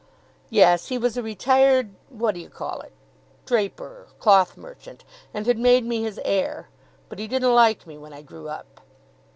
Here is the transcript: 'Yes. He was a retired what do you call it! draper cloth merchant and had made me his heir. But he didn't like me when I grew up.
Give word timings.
'Yes. 0.49 0.87
He 0.87 0.97
was 0.97 1.15
a 1.15 1.21
retired 1.21 1.93
what 2.09 2.33
do 2.33 2.41
you 2.41 2.49
call 2.49 2.81
it! 2.81 2.91
draper 3.45 4.07
cloth 4.17 4.57
merchant 4.57 5.03
and 5.31 5.45
had 5.45 5.59
made 5.59 5.85
me 5.85 6.01
his 6.01 6.19
heir. 6.25 6.69
But 7.07 7.19
he 7.19 7.27
didn't 7.27 7.53
like 7.53 7.85
me 7.85 7.99
when 7.99 8.11
I 8.11 8.23
grew 8.23 8.49
up. 8.49 8.81